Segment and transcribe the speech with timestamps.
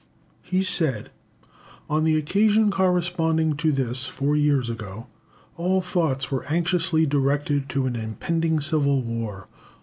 [0.41, 1.11] He said
[1.87, 5.05] "On the occasion corresponding to this, four years ago,
[5.57, 9.47] all thoughts were anxiously directed to an impending civil war.